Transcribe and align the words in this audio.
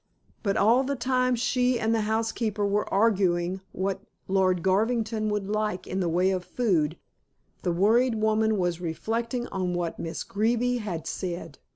But 0.41 0.57
all 0.57 0.83
the 0.83 0.95
time 0.95 1.35
she 1.35 1.79
and 1.79 1.93
the 1.93 2.01
housekeeper 2.09 2.65
were 2.65 2.91
arguing 2.91 3.61
what 3.71 4.01
Lord 4.27 4.63
Garvington 4.63 5.29
would 5.29 5.47
like 5.47 5.85
in 5.85 5.99
the 5.99 6.09
way 6.09 6.31
of 6.31 6.43
food, 6.43 6.97
the 7.61 7.71
worried 7.71 8.15
woman 8.15 8.57
was 8.57 8.81
reflecting 8.81 9.45
on 9.49 9.75
what 9.75 9.99
Miss 9.99 10.23
Greeby 10.23 10.77
had 10.77 11.05
said. 11.05 11.59